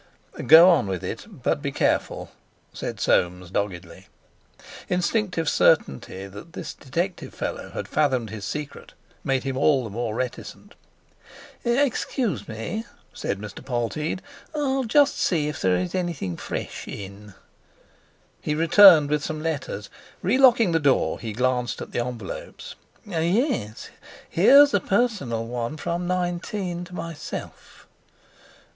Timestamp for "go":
0.47-0.67